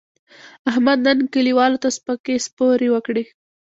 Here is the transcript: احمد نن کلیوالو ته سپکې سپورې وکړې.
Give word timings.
احمد 0.69 0.99
نن 1.05 1.19
کلیوالو 1.33 1.81
ته 1.83 1.89
سپکې 1.97 2.35
سپورې 2.45 2.87
وکړې. 2.91 3.23